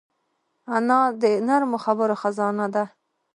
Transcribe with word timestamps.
انا 0.75 0.99
د 1.21 1.23
نرمو 1.47 1.77
خبرو 1.85 2.15
خزانه 2.21 2.67
ده 2.75 2.83